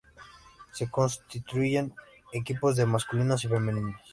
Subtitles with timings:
[0.71, 1.93] Se constituyen
[2.33, 4.01] equipos de masculinos y femeninos.